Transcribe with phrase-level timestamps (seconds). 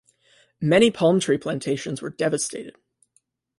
[0.59, 2.75] Many palm tree plantations were devastated.